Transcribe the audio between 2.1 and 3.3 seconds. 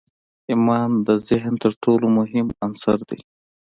مهم عنصر دی